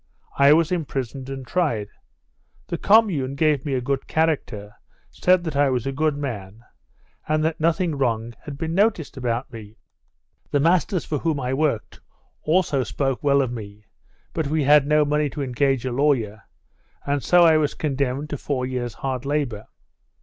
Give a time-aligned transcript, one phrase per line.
[0.39, 1.87] I was imprisoned and tried.
[2.69, 4.73] The commune gave me a good character,
[5.11, 6.63] said that I was a good man,
[7.27, 9.77] and that nothing wrong had been noticed about me.
[10.49, 11.99] The masters for whom I worked
[12.41, 13.85] also spoke well of me,
[14.33, 16.45] but we had no money to engage a lawyer,
[17.05, 19.67] and so I was condemned to four years' hard labour."